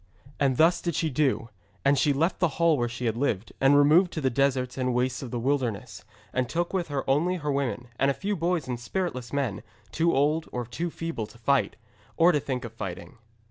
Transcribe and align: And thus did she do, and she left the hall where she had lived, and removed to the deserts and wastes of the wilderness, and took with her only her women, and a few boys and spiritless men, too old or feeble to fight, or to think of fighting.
And 0.39 0.57
thus 0.57 0.81
did 0.81 0.95
she 0.95 1.11
do, 1.11 1.49
and 1.85 1.95
she 1.95 2.11
left 2.11 2.39
the 2.39 2.47
hall 2.57 2.75
where 2.75 2.89
she 2.89 3.05
had 3.05 3.15
lived, 3.15 3.51
and 3.61 3.77
removed 3.77 4.11
to 4.13 4.21
the 4.21 4.31
deserts 4.31 4.75
and 4.75 4.95
wastes 4.95 5.21
of 5.21 5.29
the 5.29 5.37
wilderness, 5.37 6.05
and 6.33 6.49
took 6.49 6.73
with 6.73 6.87
her 6.87 7.07
only 7.07 7.35
her 7.35 7.51
women, 7.51 7.87
and 7.99 8.09
a 8.09 8.15
few 8.15 8.35
boys 8.35 8.67
and 8.67 8.79
spiritless 8.79 9.31
men, 9.31 9.61
too 9.91 10.11
old 10.15 10.49
or 10.51 10.65
feeble 10.65 11.27
to 11.27 11.37
fight, 11.37 11.75
or 12.17 12.31
to 12.31 12.39
think 12.39 12.65
of 12.65 12.73
fighting. 12.73 13.19